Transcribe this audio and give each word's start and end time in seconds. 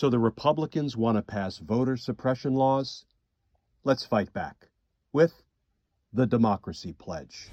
So 0.00 0.08
the 0.08 0.18
Republicans 0.18 0.96
want 0.96 1.18
to 1.18 1.22
pass 1.22 1.58
voter 1.58 1.94
suppression 1.94 2.54
laws? 2.54 3.04
Let's 3.84 4.02
fight 4.02 4.32
back 4.32 4.68
with 5.12 5.42
the 6.14 6.26
Democracy 6.26 6.94
Pledge. 6.94 7.50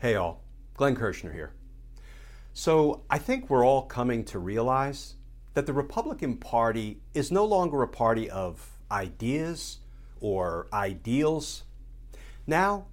Hey 0.00 0.16
all, 0.16 0.42
Glenn 0.74 0.96
Kirschner 0.96 1.32
here. 1.32 1.52
So 2.54 3.04
I 3.08 3.18
think 3.18 3.48
we're 3.48 3.64
all 3.64 3.82
coming 3.82 4.24
to 4.24 4.40
realize 4.40 5.14
that 5.54 5.66
the 5.66 5.72
Republican 5.72 6.38
Party 6.38 6.98
is 7.14 7.30
no 7.30 7.44
longer 7.44 7.84
a 7.84 7.88
party 7.88 8.28
of 8.28 8.77
ideas 8.90 9.78
or 10.20 10.66
ideals. 10.72 11.64
Now, 12.46 12.86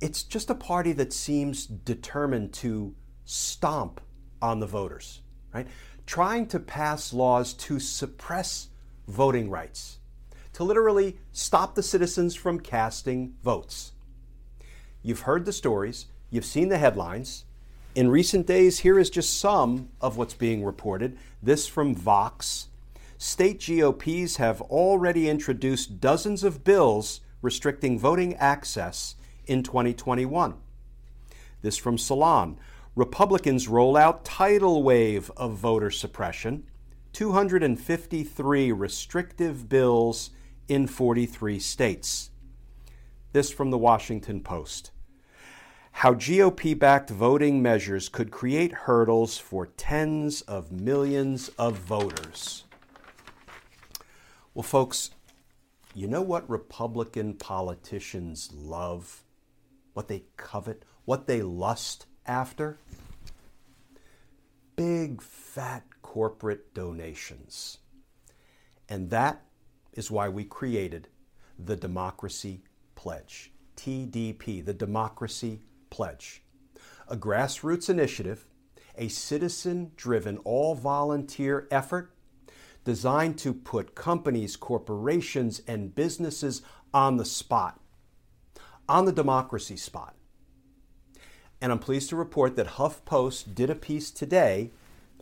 it's 0.00 0.22
just 0.22 0.50
a 0.50 0.54
party 0.54 0.92
that 0.92 1.12
seems 1.12 1.66
determined 1.66 2.52
to 2.54 2.94
stomp 3.24 4.00
on 4.40 4.60
the 4.60 4.66
voters, 4.66 5.20
right? 5.52 5.66
Trying 6.06 6.46
to 6.48 6.58
pass 6.58 7.12
laws 7.12 7.52
to 7.54 7.78
suppress 7.78 8.68
voting 9.06 9.50
rights, 9.50 9.98
to 10.54 10.64
literally 10.64 11.18
stop 11.32 11.74
the 11.74 11.82
citizens 11.82 12.34
from 12.34 12.60
casting 12.60 13.34
votes. 13.42 13.92
You've 15.02 15.20
heard 15.20 15.44
the 15.44 15.52
stories. 15.52 16.06
You've 16.30 16.44
seen 16.44 16.68
the 16.68 16.78
headlines. 16.78 17.44
In 17.94 18.08
recent 18.08 18.46
days, 18.46 18.80
here 18.80 18.98
is 18.98 19.10
just 19.10 19.38
some 19.38 19.88
of 20.00 20.16
what's 20.16 20.34
being 20.34 20.64
reported. 20.64 21.18
This 21.42 21.66
from 21.66 21.94
Vox. 21.94 22.68
State 23.22 23.62
GOPs 23.66 24.36
have 24.36 24.62
already 24.62 25.28
introduced 25.28 26.00
dozens 26.00 26.42
of 26.42 26.64
bills 26.64 27.20
restricting 27.42 27.98
voting 27.98 28.34
access 28.36 29.14
in 29.44 29.62
2021. 29.62 30.54
This 31.60 31.76
from 31.76 31.98
Salon. 31.98 32.58
Republicans 32.96 33.68
roll 33.68 33.94
out 33.94 34.24
tidal 34.24 34.82
wave 34.82 35.30
of 35.36 35.52
voter 35.52 35.90
suppression. 35.90 36.64
253 37.12 38.72
restrictive 38.72 39.68
bills 39.68 40.30
in 40.66 40.86
43 40.86 41.58
states. 41.58 42.30
This 43.34 43.52
from 43.52 43.70
the 43.70 43.76
Washington 43.76 44.40
Post 44.40 44.92
how 45.92 46.14
GOP 46.14 46.78
backed 46.78 47.10
voting 47.10 47.60
measures 47.60 48.08
could 48.08 48.30
create 48.30 48.72
hurdles 48.72 49.36
for 49.36 49.66
tens 49.66 50.40
of 50.42 50.72
millions 50.72 51.48
of 51.58 51.76
voters. 51.76 52.64
Well, 54.52 54.64
folks, 54.64 55.10
you 55.94 56.08
know 56.08 56.22
what 56.22 56.50
Republican 56.50 57.34
politicians 57.34 58.50
love? 58.52 59.22
What 59.92 60.08
they 60.08 60.24
covet? 60.36 60.84
What 61.04 61.28
they 61.28 61.40
lust 61.40 62.06
after? 62.26 62.80
Big, 64.74 65.22
fat 65.22 65.84
corporate 66.02 66.74
donations. 66.74 67.78
And 68.88 69.10
that 69.10 69.42
is 69.92 70.10
why 70.10 70.28
we 70.28 70.42
created 70.42 71.06
the 71.56 71.76
Democracy 71.76 72.64
Pledge, 72.96 73.52
TDP, 73.76 74.64
the 74.64 74.74
Democracy 74.74 75.60
Pledge, 75.90 76.42
a 77.06 77.16
grassroots 77.16 77.88
initiative, 77.88 78.46
a 78.98 79.06
citizen 79.06 79.92
driven, 79.94 80.38
all 80.38 80.74
volunteer 80.74 81.68
effort 81.70 82.12
designed 82.90 83.38
to 83.38 83.54
put 83.54 83.94
companies, 83.94 84.56
corporations, 84.56 85.62
and 85.68 85.94
businesses 85.94 86.60
on 86.92 87.18
the 87.18 87.24
spot, 87.24 87.78
on 88.88 89.04
the 89.04 89.12
democracy 89.12 89.76
spot. 89.76 90.16
And 91.60 91.70
I'm 91.70 91.78
pleased 91.78 92.08
to 92.08 92.16
report 92.16 92.56
that 92.56 92.78
HuffPost 92.78 93.54
did 93.54 93.70
a 93.70 93.76
piece 93.76 94.10
today 94.10 94.72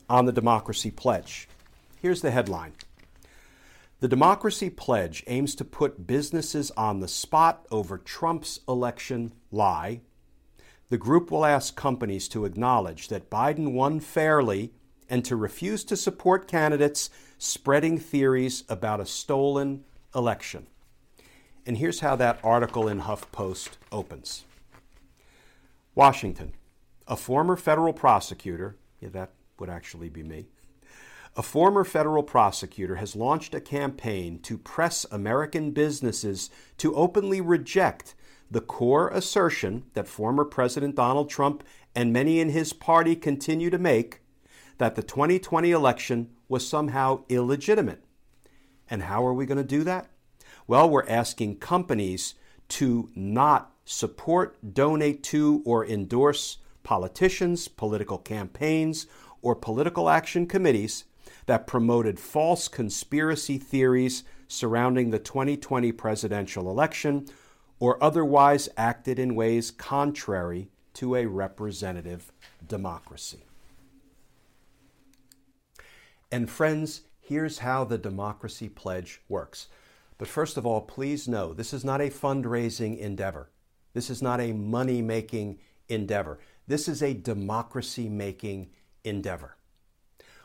on 0.09 0.25
the 0.25 0.33
Democracy 0.33 0.91
Pledge. 0.91 1.47
Here's 2.01 2.23
the 2.23 2.31
headline 2.31 2.73
The 4.01 4.09
Democracy 4.09 4.71
Pledge 4.71 5.23
aims 5.27 5.55
to 5.57 5.65
put 5.67 6.07
businesses 6.07 6.71
on 6.71 7.01
the 7.01 7.07
spot 7.09 7.67
over 7.71 7.99
Trump's 7.99 8.61
election 8.67 9.35
lie 9.51 10.01
the 10.89 10.97
group 10.97 11.31
will 11.31 11.45
ask 11.45 11.77
companies 11.77 12.29
to 12.29 12.47
acknowledge 12.47 13.09
that 13.09 13.29
Biden 13.29 13.73
won 13.75 14.01
fairly 14.01 14.73
and 15.11 15.23
to 15.27 15.37
refuse 15.37 15.85
to 15.85 15.99
support 15.99 16.49
candidates 16.49 17.11
spreading 17.39 17.99
theories 17.99 18.65
about 18.69 19.01
a 19.01 19.07
stolen 19.07 19.85
election. 20.15 20.67
And 21.65 21.79
here's 21.79 22.01
how 22.01 22.17
that 22.17 22.41
article 22.43 22.89
in 22.89 23.03
HuffPost 23.03 23.71
opens 23.93 24.45
Washington, 25.95 26.53
a 27.07 27.17
former 27.17 27.57
federal 27.57 27.93
prosecutor, 27.93 28.77
yeah, 29.01 29.09
that 29.11 29.31
would 29.59 29.71
actually 29.71 30.09
be 30.09 30.23
me. 30.23 30.47
A 31.37 31.43
former 31.43 31.85
federal 31.85 32.23
prosecutor 32.23 32.97
has 32.97 33.15
launched 33.15 33.55
a 33.55 33.61
campaign 33.61 34.41
to 34.41 34.59
press 34.59 35.07
American 35.11 35.71
businesses 35.71 36.51
to 36.79 36.95
openly 36.95 37.41
reject 37.41 38.15
the 38.51 38.61
core 38.61 39.09
assertion 39.09 39.85
that 39.95 40.09
former 40.09 40.45
President 40.45 40.97
Donald 40.97 41.29
Trump 41.29 41.63
and 41.95 42.13
many 42.13 42.41
in 42.41 42.51
his 42.51 42.73
party 42.73 43.15
continue 43.15 43.71
to 43.71 43.79
make 43.79 44.21
that 44.79 44.95
the 44.95 45.03
2020 45.03 45.71
election 45.71 46.31
was 46.49 46.67
somehow 46.67 47.25
illegitimate. 47.29 48.03
And 48.91 49.03
how 49.03 49.27
are 49.27 49.35
we 49.35 49.47
going 49.47 49.59
to 49.59 49.65
do 49.65 49.85
that? 49.85 50.09
Well, 50.67 50.89
we're 50.89 51.09
asking 51.09 51.59
companies 51.59 52.35
to 52.69 53.11
not 53.15 53.73
support, 53.85 54.75
donate 54.75 55.23
to, 55.25 55.63
or 55.65 55.85
endorse 55.87 56.59
politicians, 56.83 57.69
political 57.69 58.19
campaigns, 58.19 59.07
or 59.43 59.55
political 59.55 60.09
action 60.09 60.47
committees 60.47 61.05
that 61.47 61.67
promoted 61.67 62.21
false 62.21 62.69
conspiracy 62.69 63.59
theories 63.59 64.25
surrounding 64.49 65.11
the 65.11 65.19
2020 65.19 65.93
presidential 65.93 66.71
election 66.71 67.27
or 67.79 68.03
otherwise 68.03 68.69
acted 68.77 69.19
in 69.19 69.35
ways 69.35 69.71
contrary 69.71 70.69
to 70.95 71.15
a 71.15 71.27
representative 71.27 72.33
democracy. 72.67 73.48
And 76.31 76.51
friends, 76.51 77.03
here's 77.21 77.59
how 77.59 77.85
the 77.85 77.97
Democracy 77.97 78.69
Pledge 78.69 79.23
works. 79.29 79.69
But 80.19 80.29
first 80.29 80.57
of 80.57 80.67
all, 80.67 80.83
please 80.83 81.27
know 81.27 81.55
this 81.55 81.73
is 81.73 81.85
not 81.85 82.03
a 82.03 82.11
fundraising 82.11 82.99
endeavor. 82.99 83.51
This 83.95 84.11
is 84.11 84.21
not 84.21 84.41
a 84.41 84.53
money 84.53 85.01
making 85.01 85.59
endeavor. 85.89 86.39
This 86.67 86.87
is 86.87 87.03
a 87.03 87.15
democracy 87.15 88.11
making 88.11 88.69
endeavor. 89.05 89.57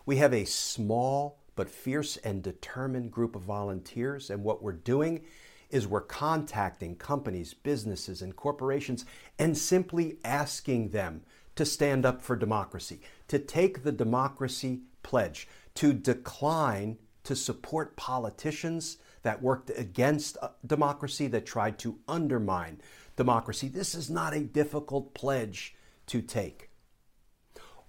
We 0.05 0.17
have 0.17 0.33
a 0.33 0.45
small 0.45 1.39
but 1.55 1.69
fierce 1.69 2.17
and 2.17 2.41
determined 2.41 3.11
group 3.11 3.35
of 3.35 3.41
volunteers, 3.41 4.29
and 4.29 4.43
what 4.43 4.63
we're 4.63 4.71
doing 4.71 5.25
is 5.69 5.87
we're 5.87 6.01
contacting 6.01 6.95
companies, 6.95 7.53
businesses, 7.53 8.21
and 8.21 8.35
corporations 8.35 9.05
and 9.37 9.57
simply 9.57 10.17
asking 10.23 10.89
them 10.89 11.23
to 11.55 11.65
stand 11.65 12.05
up 12.05 12.21
for 12.21 12.35
democracy, 12.35 13.01
to 13.27 13.37
take 13.37 13.83
the 13.83 13.91
democracy 13.91 14.81
pledge, 15.03 15.47
to 15.75 15.93
decline 15.93 16.97
to 17.23 17.35
support 17.35 17.95
politicians 17.95 18.97
that 19.23 19.41
worked 19.41 19.71
against 19.77 20.37
uh, 20.41 20.49
democracy, 20.65 21.27
that 21.27 21.45
tried 21.45 21.77
to 21.79 21.99
undermine 22.07 22.81
democracy. 23.15 23.69
This 23.69 23.95
is 23.95 24.09
not 24.09 24.33
a 24.33 24.41
difficult 24.41 25.13
pledge 25.13 25.75
to 26.07 26.21
take. 26.21 26.69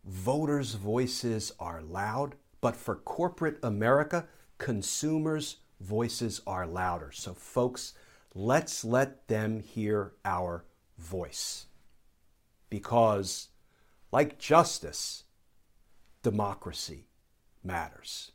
voters' 0.05 0.73
voices 0.75 1.51
are 1.59 1.81
loud, 1.81 2.35
but 2.59 2.75
for 2.75 2.95
corporate 2.95 3.57
America, 3.63 4.27
consumers' 4.61 5.57
voices 5.79 6.39
are 6.45 6.67
louder. 6.67 7.11
So, 7.11 7.33
folks, 7.33 7.93
let's 8.35 8.85
let 8.85 9.27
them 9.27 9.59
hear 9.59 10.13
our 10.23 10.65
voice. 10.99 11.65
Because, 12.69 13.49
like 14.11 14.37
justice, 14.37 15.23
democracy 16.21 17.07
matters. 17.63 18.33